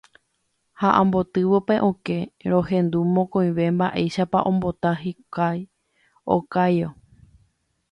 Ha 0.79 0.89
ambotývo 1.01 1.57
pe 1.67 1.75
okẽ 1.89 2.21
rohendu 2.51 2.99
mokõive 3.15 3.65
mba'éichapa 3.75 4.39
ombota 4.49 4.89
hikuái 5.03 5.59
okáguio. 6.35 6.89